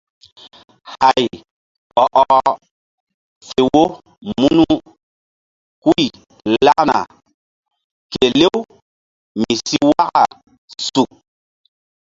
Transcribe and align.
Hay 1.01 1.25
ɔ 2.03 2.03
ɔh 2.23 2.51
fe 3.47 3.59
wo 3.71 3.83
munu 4.37 4.65
huy 5.83 6.05
lakna 6.65 6.97
kelew 8.13 8.57
mi 9.39 9.53
si 9.65 9.77
waka 9.97 10.21
suk. 10.87 11.09